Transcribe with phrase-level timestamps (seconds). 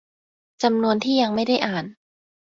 [0.63, 1.85] จำนวนที่ยังไม่ได้อ่าน